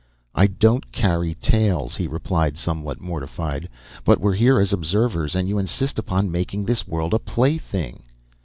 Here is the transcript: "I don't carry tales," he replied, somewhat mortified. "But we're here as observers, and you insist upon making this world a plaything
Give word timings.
"I 0.33 0.47
don't 0.47 0.91
carry 0.91 1.35
tales," 1.35 1.95
he 1.97 2.07
replied, 2.07 2.57
somewhat 2.57 2.99
mortified. 2.99 3.69
"But 4.03 4.19
we're 4.19 4.33
here 4.33 4.59
as 4.59 4.73
observers, 4.73 5.35
and 5.35 5.47
you 5.47 5.59
insist 5.59 5.99
upon 5.99 6.31
making 6.31 6.65
this 6.65 6.87
world 6.87 7.13
a 7.13 7.19
plaything 7.19 8.01